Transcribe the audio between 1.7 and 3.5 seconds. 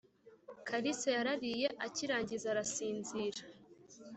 akirangiza arasinzira